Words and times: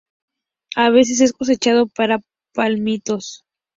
A 0.75 0.89
veces 0.89 1.21
es 1.21 1.31
cosechado 1.31 1.85
para 1.85 2.21
palmitos. 2.55 3.43